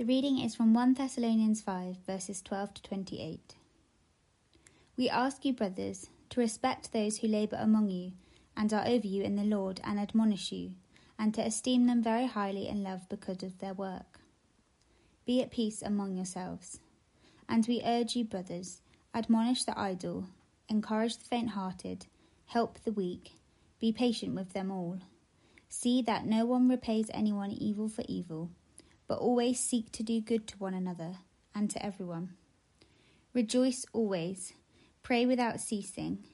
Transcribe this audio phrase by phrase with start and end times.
[0.00, 3.54] The reading is from 1 Thessalonians 5, verses 12 to 28.
[4.96, 8.12] We ask you, brothers, to respect those who labour among you
[8.56, 10.72] and are over you in the Lord and admonish you,
[11.18, 14.20] and to esteem them very highly in love because of their work.
[15.26, 16.80] Be at peace among yourselves.
[17.46, 18.80] And we urge you, brothers,
[19.14, 20.28] admonish the idle,
[20.70, 22.06] encourage the faint hearted,
[22.46, 23.32] help the weak,
[23.78, 25.00] be patient with them all.
[25.68, 28.48] See that no one repays anyone evil for evil,
[29.10, 31.16] but always seek to do good to one another
[31.52, 32.30] and to everyone.
[33.34, 34.52] Rejoice always,
[35.02, 36.24] pray without ceasing,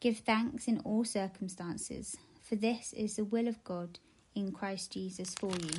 [0.00, 4.00] give thanks in all circumstances, for this is the will of God
[4.34, 5.70] in Christ Jesus for you.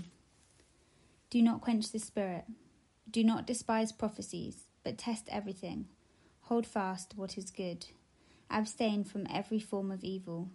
[1.29, 2.45] Do not quench the Spirit,
[3.11, 5.87] do not despise prophecies, but test everything.
[6.43, 7.87] Hold fast what is good.
[8.49, 10.48] Abstain from every form of evil.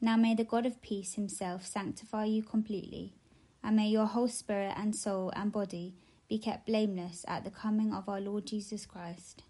[0.00, 3.17] Now may the God of peace himself sanctify you completely,
[3.62, 5.94] and may your whole spirit and soul and body
[6.28, 9.42] be kept blameless at the coming of our Lord Jesus Christ.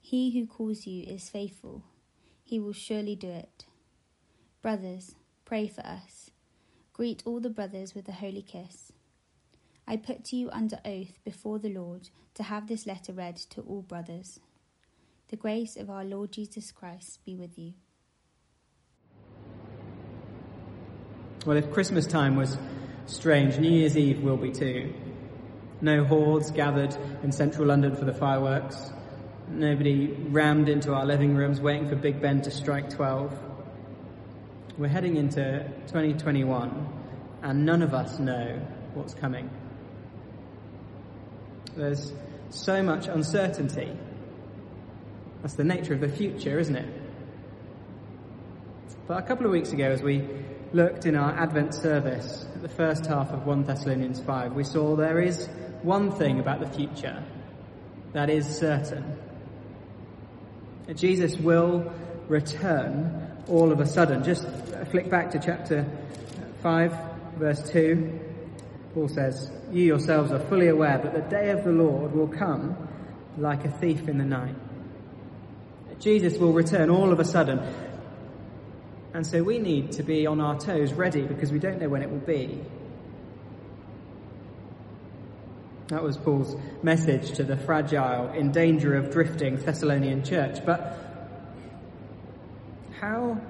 [0.00, 1.82] He who calls you is faithful,
[2.42, 3.64] he will surely do it.
[4.60, 6.30] Brothers, pray for us.
[6.92, 8.92] Greet all the brothers with a holy kiss.
[9.86, 13.82] I put you under oath before the Lord to have this letter read to all
[13.82, 14.40] brothers.
[15.28, 17.74] The grace of our Lord Jesus Christ be with you.
[21.44, 22.56] Well, if Christmas time was
[23.06, 24.92] strange, New Year's Eve will be too.
[25.80, 28.90] No hordes gathered in central London for the fireworks.
[29.48, 33.38] Nobody rammed into our living rooms waiting for Big Ben to strike 12.
[34.78, 36.88] We're heading into 2021
[37.42, 38.58] and none of us know
[38.94, 39.50] what's coming.
[41.76, 42.12] There's
[42.50, 43.96] so much uncertainty.
[45.42, 46.88] That's the nature of the future, isn't it?
[49.06, 50.26] But a couple of weeks ago, as we
[50.74, 54.96] looked in our Advent service at the first half of 1 Thessalonians 5, we saw
[54.96, 55.46] there is
[55.82, 57.22] one thing about the future
[58.12, 59.16] that is certain.
[60.96, 61.92] Jesus will
[62.26, 64.24] return all of a sudden.
[64.24, 64.46] Just
[64.90, 65.86] flick back to chapter
[66.62, 66.94] 5,
[67.36, 68.20] verse 2.
[68.94, 72.88] Paul says, You yourselves are fully aware that the day of the Lord will come
[73.38, 74.56] like a thief in the night.
[76.00, 77.60] Jesus will return all of a sudden.
[79.14, 82.02] And so we need to be on our toes, ready, because we don't know when
[82.02, 82.60] it will be.
[85.88, 90.58] That was Paul's message to the fragile, in danger of drifting Thessalonian church.
[90.66, 90.98] But
[93.00, 93.40] how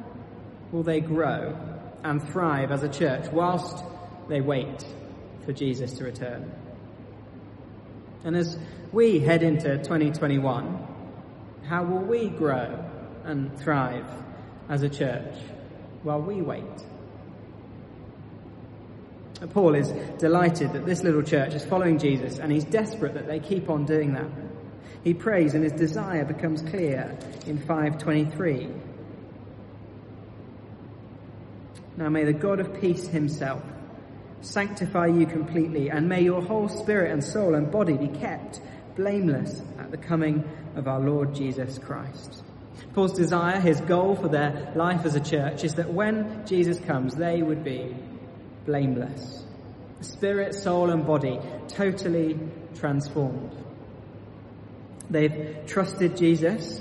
[0.70, 1.56] will they grow
[2.02, 3.82] and thrive as a church whilst
[4.28, 4.84] they wait
[5.44, 6.52] for Jesus to return.
[8.24, 8.58] And as
[8.92, 10.86] we head into 2021,
[11.66, 12.84] how will we grow
[13.24, 14.06] and thrive
[14.68, 15.34] as a church
[16.04, 16.64] while we wait?
[19.52, 23.40] Paul is delighted that this little church is following Jesus and he's desperate that they
[23.40, 24.30] keep on doing that.
[25.02, 27.16] He prays and his desire becomes clear
[27.46, 28.68] in 523.
[31.96, 33.62] Now may the God of peace himself
[34.40, 38.60] sanctify you completely, and may your whole spirit and soul and body be kept
[38.94, 40.44] blameless at the coming
[40.76, 42.42] of our Lord Jesus Christ.
[42.92, 47.14] Paul's desire, his goal for their life as a church is that when Jesus comes,
[47.14, 47.94] they would be
[48.66, 49.44] blameless.
[50.00, 52.38] Spirit, soul, and body totally
[52.74, 53.56] transformed.
[55.10, 56.80] They've trusted Jesus,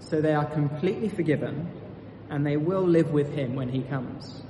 [0.00, 1.70] so they are completely forgiven,
[2.30, 4.42] and they will live with him when he comes.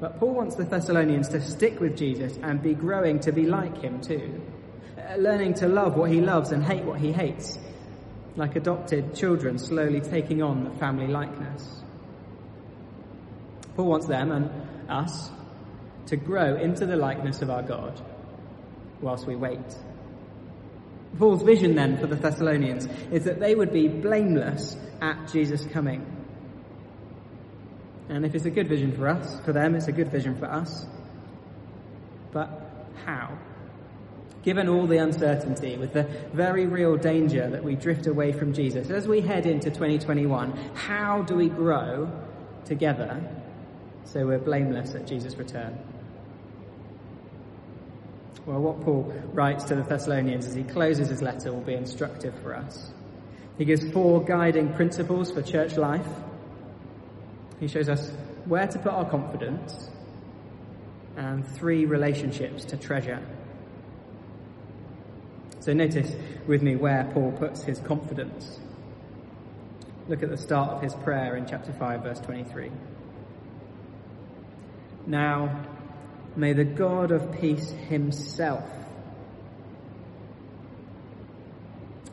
[0.00, 3.82] But Paul wants the Thessalonians to stick with Jesus and be growing to be like
[3.82, 4.40] him too.
[4.96, 7.58] Uh, learning to love what he loves and hate what he hates.
[8.38, 11.82] Like adopted children slowly taking on the family likeness.
[13.74, 14.50] Paul wants them and
[14.88, 15.30] us
[16.06, 18.00] to grow into the likeness of our God
[19.00, 19.58] whilst we wait.
[21.18, 26.06] Paul's vision then for the Thessalonians is that they would be blameless at Jesus' coming.
[28.08, 30.46] And if it's a good vision for us, for them, it's a good vision for
[30.46, 30.86] us.
[32.32, 32.48] But
[33.04, 33.36] how?
[34.48, 38.88] Given all the uncertainty, with the very real danger that we drift away from Jesus,
[38.88, 42.10] as we head into 2021, how do we grow
[42.64, 43.20] together
[44.04, 45.78] so we're blameless at Jesus' return?
[48.46, 52.32] Well, what Paul writes to the Thessalonians as he closes his letter will be instructive
[52.42, 52.90] for us.
[53.58, 56.08] He gives four guiding principles for church life
[57.60, 58.10] he shows us
[58.46, 59.90] where to put our confidence
[61.16, 63.20] and three relationships to treasure.
[65.68, 66.16] So notice
[66.46, 68.58] with me where Paul puts his confidence.
[70.08, 72.70] Look at the start of his prayer in chapter 5, verse 23.
[75.06, 75.66] Now,
[76.36, 78.64] May the God of peace himself.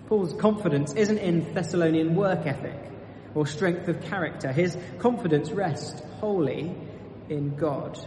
[0.07, 2.91] Paul's confidence isn't in Thessalonian work ethic
[3.35, 4.51] or strength of character.
[4.51, 6.75] His confidence rests wholly
[7.29, 8.05] in God.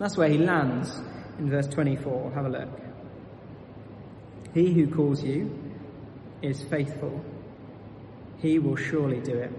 [0.00, 0.92] That's where he lands
[1.38, 2.32] in verse 24.
[2.32, 2.91] Have a look.
[4.54, 5.50] He who calls you
[6.42, 7.24] is faithful.
[8.38, 9.52] He will surely do it.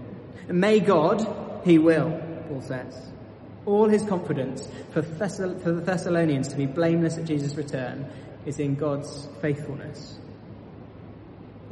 [0.48, 1.26] And may God,
[1.64, 3.10] he will, Paul says.
[3.66, 8.06] All his confidence for, Thessal- for the Thessalonians to be blameless at Jesus' return
[8.44, 10.18] is in God's faithfulness.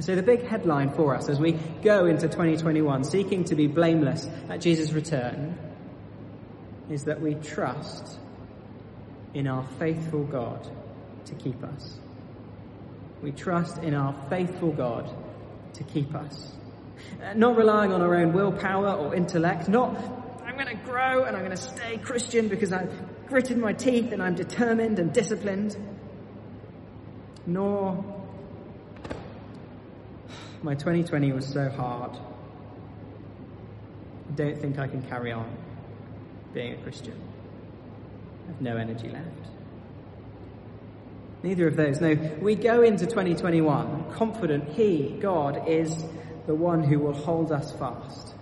[0.00, 1.52] So the big headline for us as we
[1.82, 5.56] go into 2021 seeking to be blameless at Jesus' return
[6.90, 8.18] is that we trust
[9.34, 10.68] in our faithful God
[11.26, 11.98] to keep us.
[13.22, 15.08] We trust in our faithful God
[15.74, 16.52] to keep us.
[17.22, 19.96] Uh, not relying on our own willpower or intellect, not
[20.52, 22.92] I'm going to grow and I'm going to stay Christian because I've
[23.26, 25.74] gritted my teeth and I'm determined and disciplined,
[27.46, 28.04] nor
[30.62, 32.12] my 2020 was so hard.
[34.28, 35.56] I don't think I can carry on
[36.52, 37.18] being a Christian.
[38.44, 39.48] I have no energy left.
[41.42, 42.00] Neither of those.
[42.00, 45.94] No, we go into 2021 confident He, God, is
[46.46, 48.34] the one who will hold us fast.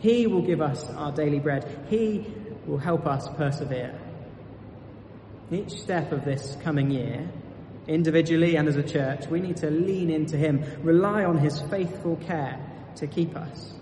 [0.00, 1.86] He will give us our daily bread.
[1.88, 2.26] He
[2.66, 3.98] will help us persevere.
[5.50, 7.28] Each step of this coming year,
[7.86, 12.16] individually and as a church, we need to lean into Him, rely on His faithful
[12.16, 12.58] care
[12.96, 13.74] to keep us.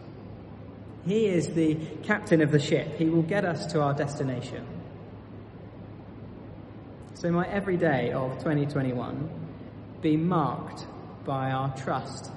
[1.06, 2.96] He is the captain of the ship.
[2.98, 4.66] He will get us to our destination.
[7.20, 9.28] So my everyday of 2021
[10.00, 10.86] be marked
[11.26, 12.30] by our trust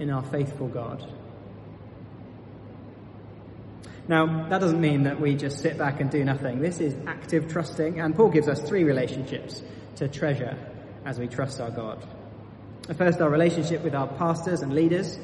[0.00, 1.08] in our faithful God.
[4.08, 6.60] Now, that doesn't mean that we just sit back and do nothing.
[6.60, 9.62] This is active trusting, and Paul gives us three relationships
[9.94, 10.58] to treasure
[11.04, 12.04] as we trust our God.
[12.98, 15.20] First, our relationship with our pastors and leaders,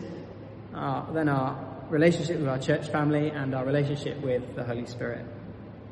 [0.72, 1.58] uh, then our
[1.90, 5.26] relationship with our church family, and our relationship with the Holy Spirit.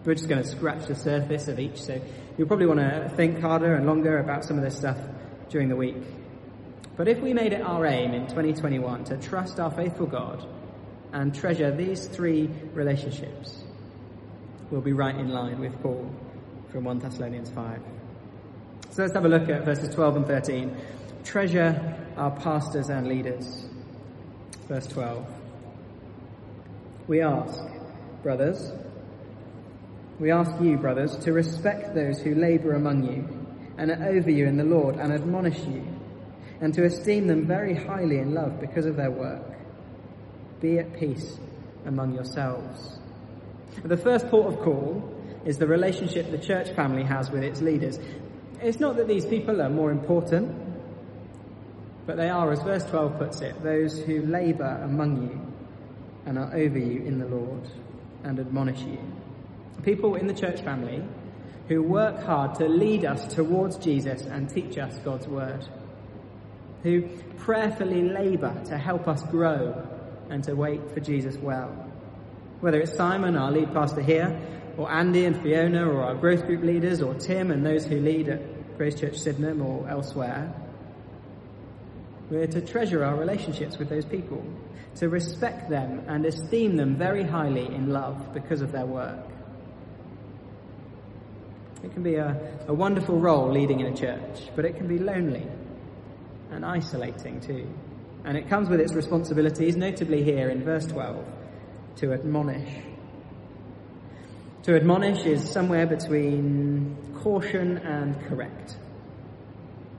[0.05, 1.99] We're just going to scratch the surface of each, so
[2.37, 4.99] you'll probably want to think harder and longer about some of this stuff
[5.49, 5.97] during the week.
[6.97, 10.47] But if we made it our aim in 2021 to trust our faithful God
[11.13, 13.65] and treasure these three relationships,
[14.71, 16.11] we'll be right in line with Paul
[16.71, 17.81] from 1 Thessalonians 5.
[18.91, 20.77] So let's have a look at verses 12 and 13.
[21.25, 23.67] Treasure our pastors and leaders.
[24.69, 25.27] Verse 12.
[27.07, 27.61] We ask,
[28.23, 28.71] brothers,
[30.19, 33.47] we ask you, brothers, to respect those who labour among you
[33.77, 35.85] and are over you in the Lord and admonish you,
[36.61, 39.43] and to esteem them very highly in love because of their work.
[40.61, 41.39] Be at peace
[41.85, 42.99] among yourselves.
[43.83, 45.03] The first port of call
[45.45, 47.99] is the relationship the church family has with its leaders.
[48.63, 50.55] It's not that these people are more important,
[52.07, 55.53] but they are, as verse 12 puts it, those who labour among you
[56.27, 57.69] and are over you in the Lord
[58.23, 58.99] and admonish you.
[59.83, 61.03] People in the church family
[61.69, 65.67] who work hard to lead us towards Jesus and teach us God's word.
[66.83, 69.87] Who prayerfully labour to help us grow
[70.31, 71.71] and to wait for Jesus well.
[72.61, 74.39] Whether it's Simon, our lead pastor here,
[74.77, 78.29] or Andy and Fiona, or our growth group leaders, or Tim and those who lead
[78.29, 80.53] at Grace Church Sydenham or elsewhere,
[82.31, 84.43] we're to treasure our relationships with those people,
[84.97, 89.25] to respect them and esteem them very highly in love because of their work.
[91.85, 94.99] It can be a, a wonderful role leading in a church, but it can be
[94.99, 95.47] lonely
[96.51, 97.69] and isolating too.
[98.25, 101.23] And it comes with its responsibilities, notably here in verse 12,
[101.97, 102.75] to admonish.
[104.63, 108.79] To admonish is somewhere between caution and correct.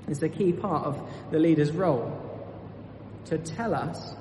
[0.07, 2.19] It's the key part of the leader's role
[3.25, 4.15] to tell us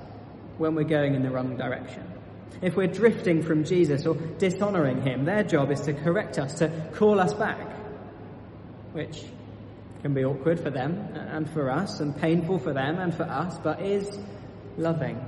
[0.59, 2.14] when we're going in the wrong direction.
[2.63, 6.91] If we're drifting from Jesus or dishonoring him, their job is to correct us, to
[6.95, 7.77] call us back,
[8.93, 9.23] which
[10.03, 13.59] can be awkward for them and for us, and painful for them and for us,
[13.63, 14.19] but is
[14.77, 15.19] loving.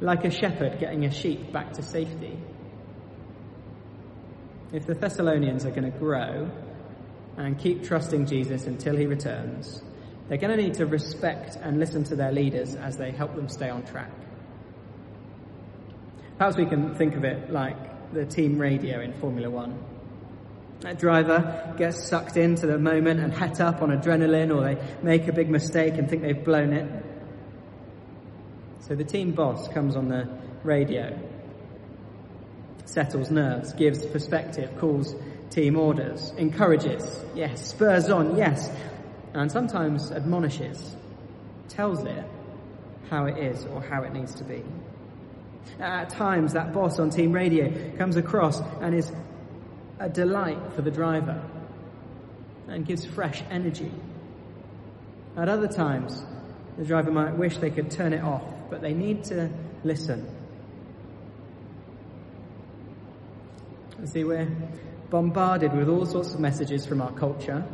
[0.00, 2.38] Like a shepherd getting a sheep back to safety.
[4.72, 6.50] If the Thessalonians are going to grow
[7.36, 9.82] and keep trusting Jesus until he returns,
[10.28, 13.48] they're going to need to respect and listen to their leaders as they help them
[13.48, 14.10] stay on track.
[16.38, 19.82] Perhaps we can think of it like the team radio in Formula One.
[20.80, 25.26] That driver gets sucked into the moment and het up on adrenaline, or they make
[25.28, 27.04] a big mistake and think they've blown it.
[28.80, 30.28] So the team boss comes on the
[30.62, 31.18] radio,
[32.84, 35.14] settles nerves, gives perspective, calls
[35.50, 38.70] team orders, encourages, yes, spurs on, yes,
[39.32, 40.94] and sometimes admonishes,
[41.68, 42.24] tells it
[43.08, 44.62] how it is or how it needs to be.
[45.78, 49.12] At times, that boss on team radio comes across and is
[49.98, 51.42] a delight for the driver
[52.68, 53.90] and gives fresh energy.
[55.36, 56.24] At other times,
[56.78, 59.50] the driver might wish they could turn it off, but they need to
[59.84, 60.26] listen.
[64.00, 64.48] You see, we're
[65.10, 67.64] bombarded with all sorts of messages from our culture.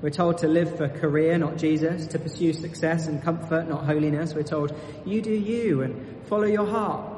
[0.00, 4.34] We're told to live for career, not Jesus, to pursue success and comfort, not holiness.
[4.34, 4.74] We're told,
[5.04, 7.11] you do you and follow your heart.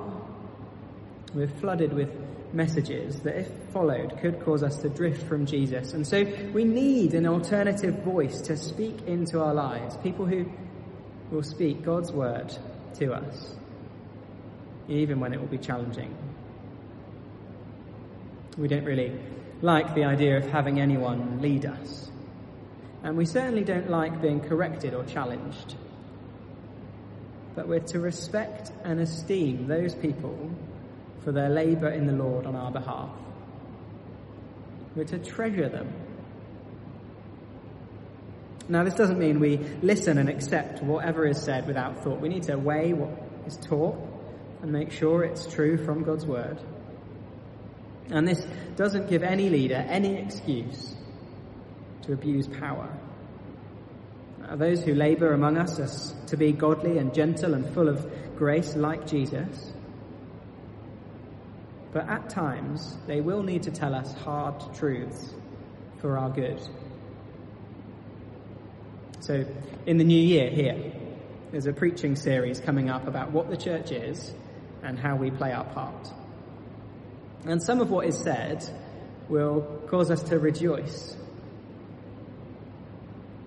[1.35, 2.11] We're flooded with
[2.53, 5.93] messages that, if followed, could cause us to drift from Jesus.
[5.93, 10.47] And so we need an alternative voice to speak into our lives, people who
[11.31, 12.57] will speak God's word
[12.95, 13.57] to us,
[14.89, 16.17] even when it will be challenging.
[18.57, 19.19] We don't really
[19.61, 22.11] like the idea of having anyone lead us.
[23.03, 25.75] And we certainly don't like being corrected or challenged.
[27.57, 30.51] But we're to respect and esteem those people
[31.25, 33.11] for their labour in the Lord on our behalf.
[34.95, 35.93] We're to treasure them.
[38.69, 42.21] Now, this doesn't mean we listen and accept whatever is said without thought.
[42.21, 43.11] We need to weigh what
[43.47, 43.97] is taught
[44.63, 46.59] and make sure it's true from God's word.
[48.11, 50.95] And this doesn't give any leader any excuse
[52.03, 52.89] to abuse power.
[54.57, 58.77] Those who labour among us as to be godly and gentle and full of grace
[58.77, 59.73] like Jesus
[61.95, 65.33] but at times they will need to tell us hard truths
[66.01, 66.61] for our good.
[69.21, 69.47] So,
[69.87, 70.93] in the new year here,
[71.53, 74.35] there's a preaching series coming up about what the church is
[74.83, 76.09] and how we play our part.
[77.47, 78.69] And some of what is said
[79.29, 81.17] will cause us to rejoice.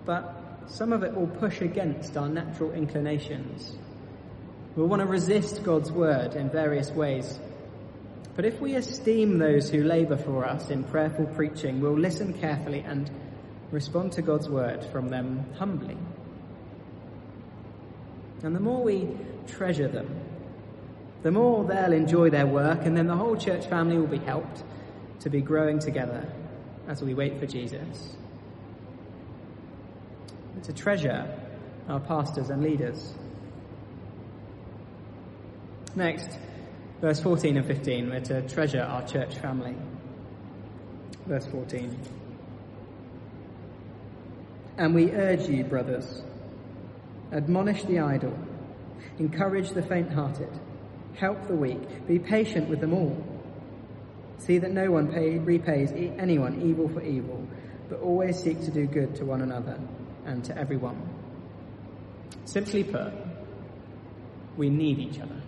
[0.06, 0.34] But
[0.68, 3.76] some of it will push against our natural inclinations.
[4.74, 7.38] We'll want to resist God's word in various ways
[8.38, 12.84] but if we esteem those who labour for us in prayerful preaching, we'll listen carefully
[12.86, 13.10] and
[13.72, 15.96] respond to God's word from them humbly.
[18.44, 19.08] And the more we
[19.48, 20.20] treasure them,
[21.24, 24.62] the more they'll enjoy their work, and then the whole church family will be helped
[25.18, 26.24] to be growing together
[26.86, 28.14] as we wait for Jesus.
[30.62, 31.28] To treasure
[31.88, 33.14] our pastors and leaders.
[35.96, 36.38] Next,
[37.00, 39.76] Verse 14 and 15, we're to treasure our church family.
[41.26, 41.96] Verse 14.
[44.78, 46.22] And we urge you, brothers,
[47.32, 48.36] admonish the idle,
[49.18, 50.50] encourage the faint hearted,
[51.14, 53.24] help the weak, be patient with them all.
[54.38, 57.46] See that no one pay, repays anyone evil for evil,
[57.88, 59.78] but always seek to do good to one another
[60.24, 61.00] and to everyone.
[62.44, 63.12] Simply put,
[64.56, 65.42] we need each other.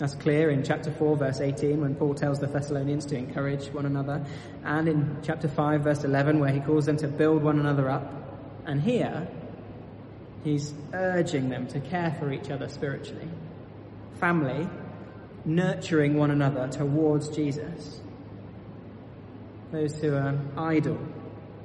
[0.00, 3.84] That's clear in chapter 4, verse 18, when Paul tells the Thessalonians to encourage one
[3.84, 4.24] another,
[4.64, 8.10] and in chapter 5, verse 11, where he calls them to build one another up.
[8.64, 9.28] And here,
[10.42, 13.28] he's urging them to care for each other spiritually.
[14.18, 14.66] Family,
[15.44, 18.00] nurturing one another towards Jesus.
[19.70, 20.98] Those who are idle,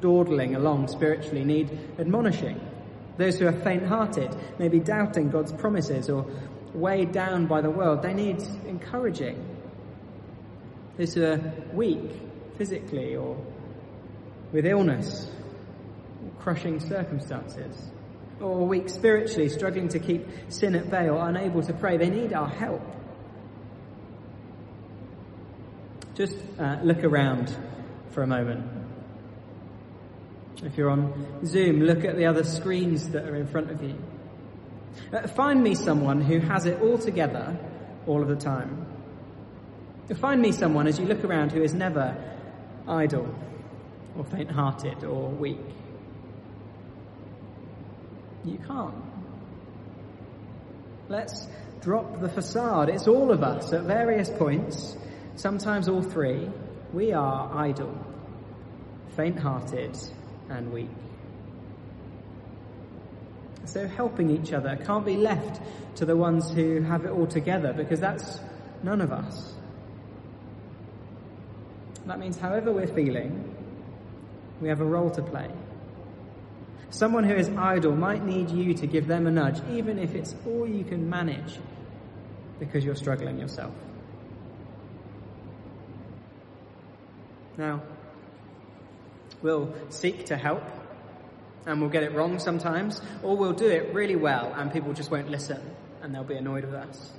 [0.02, 2.60] dawdling along spiritually, need admonishing.
[3.16, 6.26] Those who are faint hearted, maybe doubting God's promises or
[6.76, 9.44] weighed down by the world, they need encouraging.
[10.98, 12.12] Those who are weak
[12.58, 13.38] physically or
[14.52, 15.30] with illness,
[16.24, 17.92] or crushing circumstances,
[18.40, 22.34] or weak spiritually, struggling to keep sin at bay or unable to pray, they need
[22.34, 22.82] our help.
[26.16, 27.54] Just uh, look around
[28.12, 28.72] for a moment.
[30.64, 33.96] If you're on Zoom, look at the other screens that are in front of you.
[35.12, 37.58] Uh, find me someone who has it all together
[38.08, 38.86] all of the time.
[40.14, 42.16] Find me someone as you look around who is never
[42.88, 43.34] idle
[44.16, 45.60] or faint hearted or weak.
[48.44, 48.94] You can't.
[51.10, 51.48] Let's
[51.82, 52.90] drop the facade.
[52.90, 54.96] It's all of us at various points,
[55.36, 56.50] sometimes all three.
[56.94, 57.98] We are idle,
[59.16, 59.98] faint hearted,
[60.50, 60.90] and weak.
[63.66, 65.62] So helping each other can't be left
[65.98, 68.40] to the ones who have it all together because that's
[68.84, 69.54] none of us.
[72.06, 73.56] That means however we're feeling,
[74.62, 75.50] we have a role to play.
[76.92, 80.36] Someone who is idle might need you to give them a nudge, even if it's
[80.46, 81.60] all you can manage
[82.60, 83.74] because you're struggling yourself.
[87.58, 87.82] Now,
[89.42, 90.64] we'll seek to help
[91.66, 95.12] and we'll get it wrong sometimes, or we'll do it really well and people just
[95.12, 95.62] won't listen
[96.02, 97.12] and they'll be annoyed with us.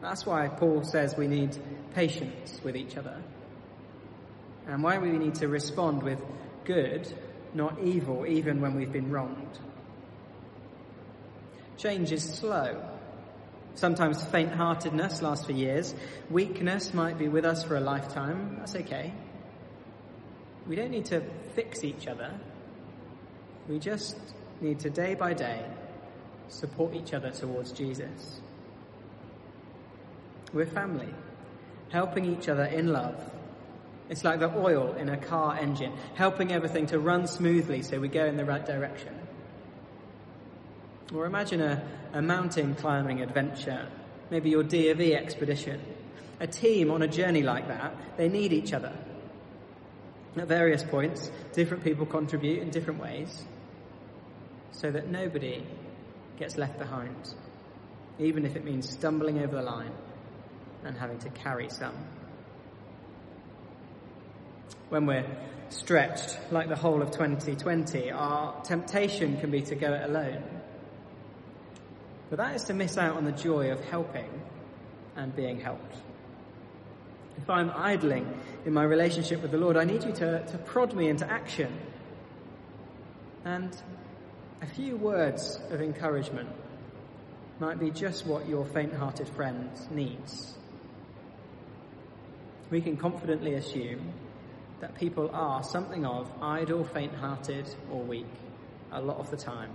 [0.00, 1.56] That's why Paul says we need
[1.94, 3.22] patience with each other
[4.66, 6.22] and why we need to respond with
[6.64, 7.12] good,
[7.54, 9.58] not evil, even when we've been wronged.
[11.78, 12.84] Change is slow.
[13.74, 15.94] Sometimes faint heartedness lasts for years.
[16.28, 18.56] Weakness might be with us for a lifetime.
[18.58, 19.14] That's okay.
[20.66, 21.22] We don't need to
[21.54, 22.34] fix each other.
[23.68, 24.16] We just
[24.62, 25.62] need to, day by day,
[26.48, 28.40] support each other towards Jesus.
[30.54, 31.12] We're family,
[31.90, 33.22] helping each other in love.
[34.08, 38.08] It's like the oil in a car engine, helping everything to run smoothly so we
[38.08, 39.14] go in the right direction.
[41.14, 41.82] Or imagine a,
[42.14, 43.86] a mountain climbing adventure,
[44.30, 45.80] maybe your D of E expedition.
[46.40, 48.96] A team on a journey like that, they need each other.
[50.36, 53.44] At various points, different people contribute in different ways
[54.72, 55.64] so that nobody
[56.38, 57.34] gets left behind,
[58.18, 59.92] even if it means stumbling over the line
[60.84, 61.94] and having to carry some.
[64.88, 65.26] When we're
[65.70, 70.42] stretched, like the whole of 2020, our temptation can be to go it alone.
[72.30, 74.28] But that is to miss out on the joy of helping
[75.16, 75.96] and being helped.
[77.36, 78.32] If I'm idling
[78.66, 81.72] in my relationship with the Lord, I need you to, to prod me into action.
[83.44, 83.74] And
[84.60, 86.48] a few words of encouragement
[87.60, 90.54] might be just what your faint hearted friend needs.
[92.70, 94.12] We can confidently assume
[94.80, 98.26] that people are something of idle, faint hearted, or weak
[98.92, 99.70] a lot of the time.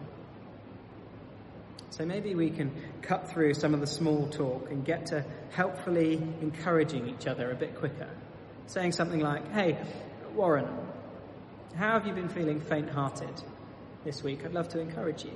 [1.90, 2.72] So maybe we can
[3.02, 7.56] cut through some of the small talk and get to helpfully encouraging each other a
[7.56, 8.10] bit quicker.
[8.68, 9.78] Saying something like, Hey,
[10.34, 10.68] Warren,
[11.76, 13.44] how have you been feeling faint hearted?
[14.04, 15.32] This week, I'd love to encourage you.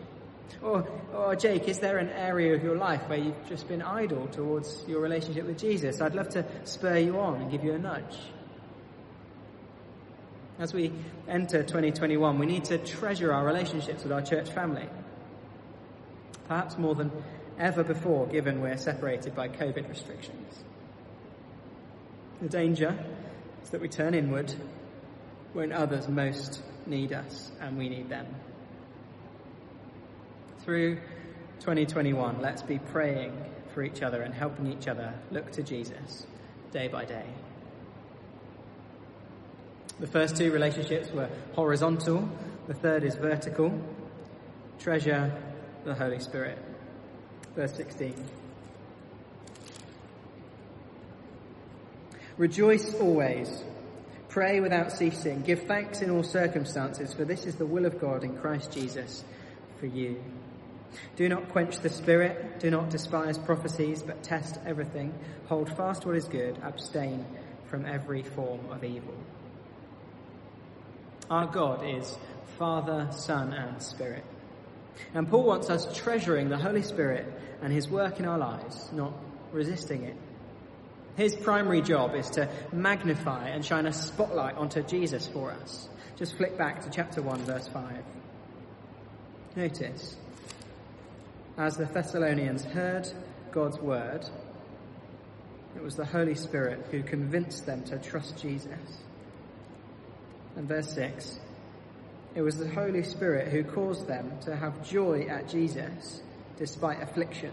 [0.62, 4.28] Or, or, Jake, is there an area of your life where you've just been idle
[4.28, 6.02] towards your relationship with Jesus?
[6.02, 8.18] I'd love to spur you on and give you a nudge.
[10.60, 10.92] As we
[11.28, 14.88] enter 2021, we need to treasure our relationships with our church family.
[16.48, 17.12] Perhaps more than
[17.60, 20.60] ever before, given we're separated by COVID restrictions.
[22.42, 22.98] The danger
[23.64, 24.54] is that we turn inward
[25.54, 28.28] when others most need us and we need them
[30.68, 30.98] through
[31.62, 33.32] 2021, let's be praying
[33.74, 36.28] for each other and helping each other look to Jesus
[36.74, 37.24] day by day.
[40.02, 42.28] The first two relationships were horizontal,
[42.68, 43.72] the third is vertical.
[44.78, 45.32] Treasure
[45.86, 46.58] the Holy Spirit.
[47.56, 48.14] Verse 16.
[52.36, 53.64] Rejoice always.
[54.28, 55.44] Pray without ceasing.
[55.44, 59.24] Give thanks in all circumstances, for this is the will of God in Christ Jesus
[59.80, 60.22] for you.
[61.16, 65.14] Do not quench the spirit, do not despise prophecies, but test everything.
[65.48, 67.26] Hold fast what is good, abstain
[67.66, 69.16] from every form of evil.
[71.30, 72.18] Our God is
[72.58, 74.24] Father, Son, and Spirit.
[75.14, 77.26] And Paul wants us treasuring the Holy Spirit
[77.62, 79.14] and his work in our lives, not
[79.52, 80.16] resisting it.
[81.16, 85.90] His primary job is to magnify and shine a spotlight onto Jesus for us.
[86.16, 88.04] Just flick back to chapter 1, verse 5.
[89.56, 90.16] Notice,
[91.58, 93.08] as the Thessalonians heard
[93.52, 94.26] God's word,
[95.76, 99.02] it was the Holy Spirit who convinced them to trust Jesus.
[100.56, 101.40] And verse 6
[102.38, 106.22] it was the Holy Spirit who caused them to have joy at Jesus
[106.56, 107.52] despite affliction.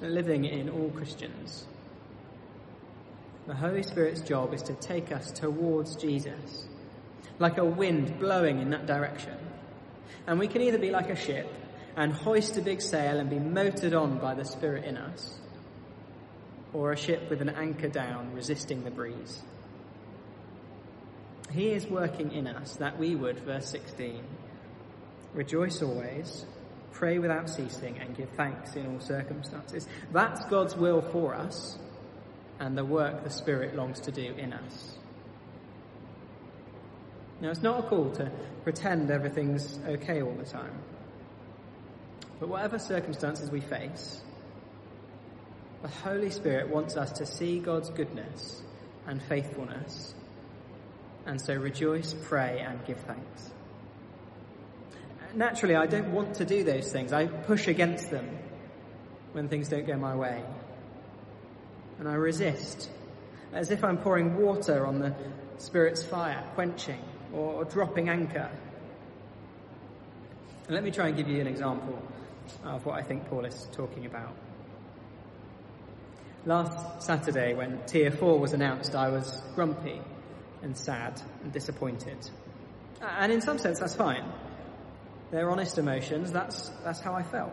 [0.00, 1.66] Living in all Christians.
[3.48, 6.68] The Holy Spirit's job is to take us towards Jesus,
[7.40, 9.36] like a wind blowing in that direction.
[10.26, 11.52] And we can either be like a ship
[11.96, 15.38] and hoist a big sail and be motored on by the Spirit in us,
[16.72, 19.42] or a ship with an anchor down resisting the breeze.
[21.50, 24.22] He is working in us that we would, verse 16,
[25.34, 26.46] rejoice always,
[26.92, 29.88] pray without ceasing, and give thanks in all circumstances.
[30.12, 31.76] That's God's will for us
[32.60, 34.99] and the work the Spirit longs to do in us.
[37.40, 38.30] Now, it's not a call to
[38.64, 40.74] pretend everything's okay all the time.
[42.38, 44.20] But whatever circumstances we face,
[45.82, 48.62] the Holy Spirit wants us to see God's goodness
[49.06, 50.14] and faithfulness,
[51.24, 53.50] and so rejoice, pray, and give thanks.
[55.34, 57.12] Naturally, I don't want to do those things.
[57.12, 58.38] I push against them
[59.32, 60.42] when things don't go my way.
[61.98, 62.90] And I resist
[63.52, 65.14] as if I'm pouring water on the
[65.58, 68.50] Spirit's fire, quenching or dropping anchor.
[70.66, 72.00] And let me try and give you an example
[72.64, 74.34] of what I think Paul is talking about.
[76.46, 80.00] Last Saturday, when Tier 4 was announced, I was grumpy
[80.62, 82.18] and sad and disappointed.
[83.00, 84.24] And in some sense, that's fine.
[85.30, 87.52] They're honest emotions, that's, that's how I felt.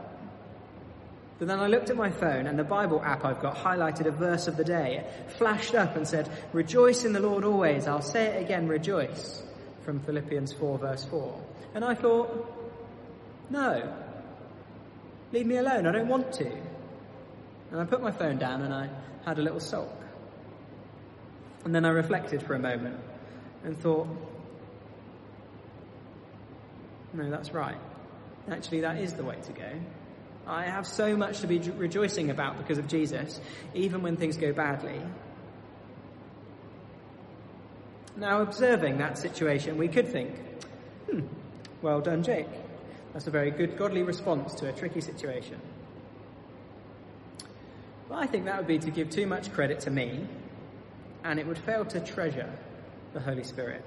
[1.40, 4.12] But then I looked at my phone and the Bible app I've got highlighted a
[4.12, 4.98] verse of the day.
[4.98, 7.88] It flashed up and said, Rejoice in the Lord always.
[7.88, 9.44] I'll say it again, rejoice.
[9.88, 11.42] From Philippians 4, verse 4.
[11.74, 12.46] And I thought,
[13.50, 13.96] No.
[15.32, 15.88] Leave me alone.
[15.88, 16.52] I don't want to.
[17.72, 18.90] And I put my phone down and I
[19.24, 19.90] had a little sulk.
[21.64, 23.00] And then I reflected for a moment
[23.64, 24.10] and thought,
[27.14, 27.78] no, that's right.
[28.52, 29.72] Actually, that is the way to go.
[30.46, 33.40] I have so much to be rejoicing about because of Jesus,
[33.74, 35.02] even when things go badly.
[38.18, 40.36] Now, observing that situation, we could think,
[41.10, 41.22] hmm,
[41.84, 42.48] well done, Jake.
[43.14, 45.62] That's a very good godly response to a tricky situation.
[48.10, 50.26] But I think that would be to give too much credit to me,
[51.24, 52.52] and it would fail to treasure
[53.14, 53.84] the Holy Spirit.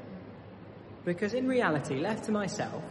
[1.04, 2.84] Because in reality, left to myself,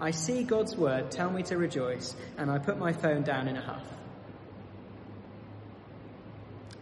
[0.00, 3.56] I see God's word tell me to rejoice, and I put my phone down in
[3.56, 3.86] a huff.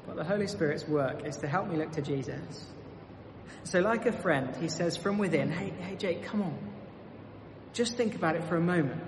[0.07, 2.67] But the Holy Spirit's work is to help me look to Jesus.
[3.65, 6.59] So, like a friend, he says from within, Hey, hey, Jake, come on.
[7.73, 9.01] Just think about it for a moment.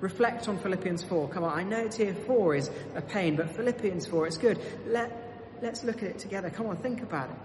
[0.00, 1.28] Reflect on Philippians 4.
[1.28, 4.58] Come on, I know tier 4 is a pain, but Philippians 4, it's good.
[4.86, 6.48] Let, let's look at it together.
[6.48, 7.36] Come on, think about it.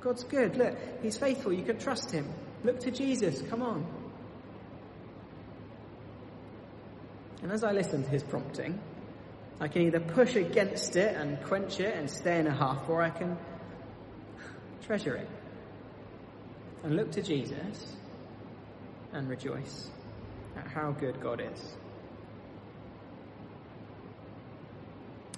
[0.00, 0.56] God's good.
[0.56, 1.52] Look, He's faithful.
[1.52, 2.32] You can trust Him.
[2.64, 3.42] Look to Jesus.
[3.42, 3.86] Come on.
[7.42, 8.80] And as I listen to His prompting,
[9.60, 13.02] I can either push against it and quench it and stay in a huff, or
[13.02, 13.36] I can
[14.80, 15.28] treasure it
[16.82, 17.96] and look to Jesus
[19.12, 19.90] and rejoice
[20.56, 21.74] at how good God is.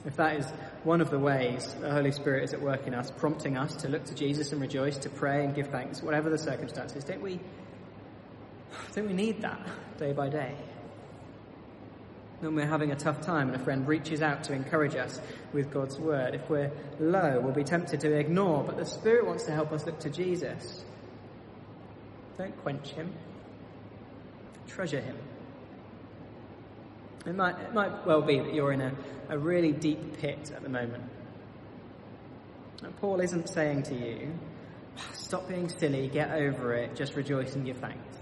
[0.04, 0.46] If that is
[0.82, 3.88] one of the ways the Holy Spirit is at work in us, prompting us to
[3.88, 7.38] look to Jesus and rejoice, to pray and give thanks, whatever the circumstances, don't we,
[8.94, 9.64] don't we need that
[9.98, 10.56] day by day?
[12.40, 15.20] When we're having a tough time and a friend reaches out to encourage us
[15.52, 19.44] with God's word, if we're low, we'll be tempted to ignore, but the Spirit wants
[19.44, 20.84] to help us look to Jesus.
[22.42, 23.12] Don't quench him
[24.66, 25.16] treasure him.
[27.26, 28.92] It might, it might well be that you're in a,
[29.28, 31.04] a really deep pit at the moment.
[32.82, 34.32] And Paul isn't saying to you,
[35.12, 38.16] stop being silly, get over it, just rejoice and give thanks.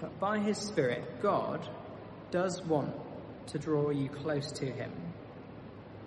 [0.00, 1.68] But by his Spirit, God
[2.30, 2.94] does want
[3.48, 4.92] to draw you close to him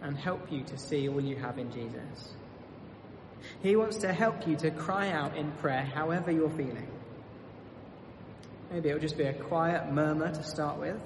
[0.02, 2.34] and help you to see all you have in Jesus.
[3.62, 6.88] He wants to help you to cry out in prayer however you're feeling.
[8.72, 11.02] Maybe it'll just be a quiet murmur to start with.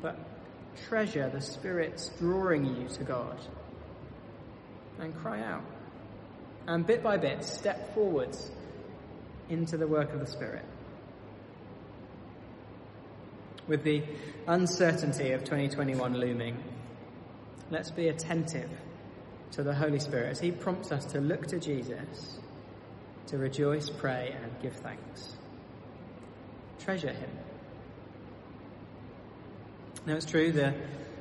[0.00, 0.18] But
[0.88, 3.38] treasure the Spirit's drawing you to God.
[5.00, 5.64] And cry out.
[6.66, 8.50] And bit by bit, step forwards
[9.48, 10.64] into the work of the Spirit.
[13.66, 14.02] With the
[14.46, 16.62] uncertainty of 2021 looming,
[17.70, 18.70] let's be attentive
[19.52, 22.38] to the Holy Spirit as He prompts us to look to Jesus,
[23.26, 25.38] to rejoice, pray, and give thanks
[26.88, 27.30] treasure him.
[30.06, 30.74] Now it's true, the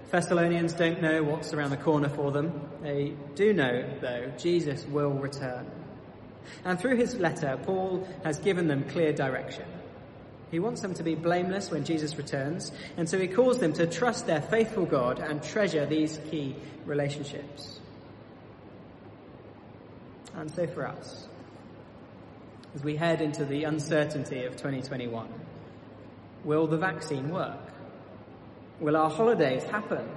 [0.09, 2.61] Thessalonians don't know what's around the corner for them.
[2.81, 5.69] They do know, though, Jesus will return.
[6.63, 9.65] And through his letter, Paul has given them clear direction.
[10.51, 13.85] He wants them to be blameless when Jesus returns, and so he calls them to
[13.85, 17.81] trust their faithful God and treasure these key relationships.
[20.37, 21.27] And so for us,
[22.73, 25.27] as we head into the uncertainty of 2021,
[26.47, 27.59] Will the vaccine work?
[28.79, 30.07] Will our holidays happen?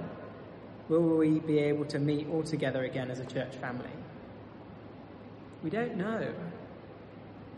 [0.87, 3.89] Will we be able to meet all together again as a church family?
[5.61, 6.33] We don't know.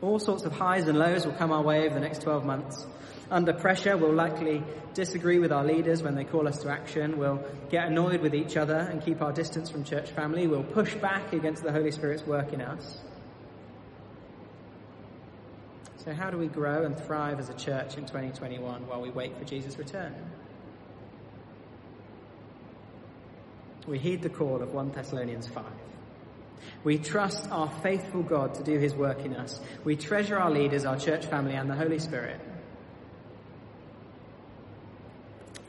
[0.02, 2.88] All sorts of highs and lows will come our way over the next 12 months.
[3.32, 7.18] Under pressure, we'll likely disagree with our leaders when they call us to action.
[7.18, 10.48] We'll get annoyed with each other and keep our distance from church family.
[10.48, 13.00] We'll push back against the Holy Spirit's work in us.
[15.98, 19.38] So, how do we grow and thrive as a church in 2021 while we wait
[19.38, 20.14] for Jesus' return?
[23.88, 25.64] We heed the call of 1 Thessalonians 5.
[26.84, 29.60] We trust our faithful God to do his work in us.
[29.84, 32.40] We treasure our leaders, our church family, and the Holy Spirit.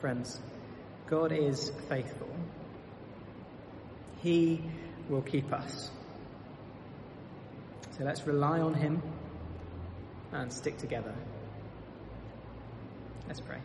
[0.05, 0.39] Friends,
[1.07, 2.29] God is faithful.
[4.21, 4.61] He
[5.09, 5.89] will keep us.
[7.97, 9.01] So let's rely on Him
[10.31, 11.11] and stick together.
[13.27, 13.57] Let's pray.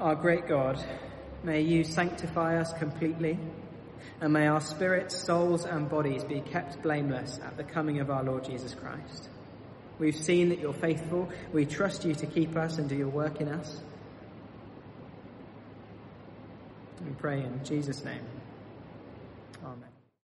[0.00, 0.84] Our great God,
[1.44, 3.38] may you sanctify us completely,
[4.20, 8.24] and may our spirits, souls, and bodies be kept blameless at the coming of our
[8.24, 9.28] Lord Jesus Christ.
[10.00, 11.28] We've seen that you're faithful.
[11.52, 13.82] We trust you to keep us and do your work in us.
[17.04, 18.22] We pray in Jesus' name.
[19.62, 19.89] Amen.